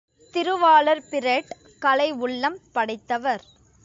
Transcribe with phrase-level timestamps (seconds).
[0.33, 1.51] திருவாளர் பிரெட்
[1.79, 3.43] கலை உள்ளம் படைத்தவர்.